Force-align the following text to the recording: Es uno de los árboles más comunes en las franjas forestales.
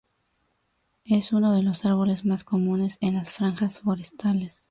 Es 1.05 1.31
uno 1.31 1.53
de 1.53 1.61
los 1.61 1.85
árboles 1.85 2.25
más 2.25 2.43
comunes 2.43 2.97
en 3.01 3.13
las 3.13 3.31
franjas 3.31 3.81
forestales. 3.81 4.59